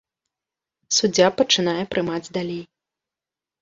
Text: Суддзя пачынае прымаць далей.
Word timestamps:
Суддзя 1.01 1.27
пачынае 1.43 1.79
прымаць 1.95 2.27
далей. 2.43 2.63